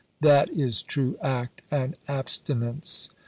that 0.19 0.49
is 0.49 0.81
true 0.81 1.15
act 1.21 1.61
And 1.69 1.95
abstinence! 2.07 3.11